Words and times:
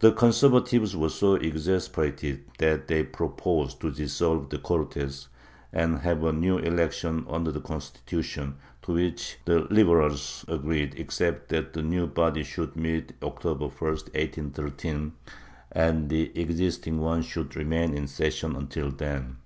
The 0.00 0.12
Conservatives 0.12 0.94
were 0.94 1.08
so 1.08 1.36
exasperated 1.36 2.44
that 2.58 2.86
they 2.86 3.02
proposed 3.02 3.80
to 3.80 3.90
dissolve 3.90 4.50
the 4.50 4.58
Cortes, 4.58 5.28
and 5.72 6.00
have 6.00 6.22
a 6.22 6.34
new 6.34 6.58
election 6.58 7.24
under 7.26 7.50
the 7.50 7.62
Constitution, 7.62 8.56
to 8.82 8.92
which 8.92 9.38
the 9.46 9.60
Liberals 9.72 10.44
agreed, 10.48 10.96
except 10.98 11.48
that 11.48 11.72
the 11.72 11.80
new 11.82 12.06
body 12.06 12.42
should 12.44 12.76
meet 12.76 13.14
October 13.22 13.68
1, 13.68 13.70
1813, 13.80 15.12
and 15.72 16.10
the 16.10 16.30
existing 16.38 16.98
one 17.00 17.22
should 17.22 17.56
remain 17.56 17.94
in 17.94 18.06
ses 18.06 18.34
sion 18.34 18.54
until 18.54 18.90
then. 18.90 19.38